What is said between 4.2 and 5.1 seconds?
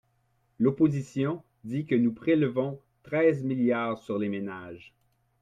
ménages.